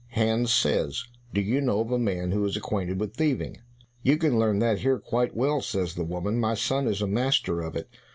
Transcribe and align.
Hans 0.13 0.51
says, 0.51 1.03
"Do 1.31 1.41
you 1.41 1.61
know 1.61 1.79
of 1.81 1.91
a 1.91 1.99
man 1.99 2.31
who 2.31 2.43
is 2.45 2.57
acquainted 2.57 2.99
with 2.99 3.13
thieving?" 3.17 3.57
"You 4.01 4.17
can 4.17 4.39
learn 4.39 4.57
that 4.57 4.79
here 4.79 4.97
quite 4.97 5.37
well," 5.37 5.61
says 5.61 5.93
the 5.93 6.03
woman, 6.03 6.39
"my 6.39 6.55
son 6.55 6.87
is 6.87 7.03
a 7.03 7.07
master 7.07 7.61
of 7.61 7.75
it." 7.75 7.87